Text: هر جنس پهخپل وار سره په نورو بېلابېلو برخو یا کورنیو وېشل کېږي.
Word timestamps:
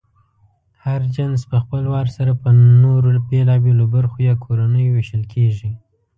هر 0.83 1.01
جنس 1.15 1.39
پهخپل 1.51 1.83
وار 1.93 2.07
سره 2.15 2.31
په 2.41 2.49
نورو 2.83 3.09
بېلابېلو 3.29 3.85
برخو 3.95 4.17
یا 4.29 4.35
کورنیو 4.43 4.93
وېشل 4.95 5.23
کېږي. 5.33 5.69